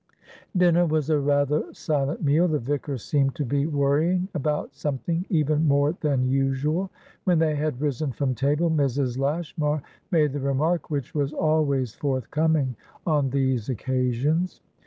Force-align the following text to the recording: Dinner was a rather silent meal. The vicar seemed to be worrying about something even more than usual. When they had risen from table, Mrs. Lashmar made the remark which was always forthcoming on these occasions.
Dinner 0.57 0.83
was 0.87 1.11
a 1.11 1.19
rather 1.19 1.71
silent 1.75 2.23
meal. 2.23 2.47
The 2.47 2.57
vicar 2.57 2.97
seemed 2.97 3.35
to 3.35 3.45
be 3.45 3.67
worrying 3.67 4.29
about 4.33 4.73
something 4.73 5.27
even 5.29 5.67
more 5.67 5.95
than 6.01 6.25
usual. 6.25 6.89
When 7.25 7.37
they 7.37 7.53
had 7.53 7.79
risen 7.79 8.11
from 8.11 8.33
table, 8.33 8.71
Mrs. 8.71 9.19
Lashmar 9.19 9.83
made 10.09 10.33
the 10.33 10.39
remark 10.39 10.89
which 10.89 11.13
was 11.13 11.33
always 11.33 11.93
forthcoming 11.93 12.75
on 13.05 13.29
these 13.29 13.69
occasions. 13.69 14.59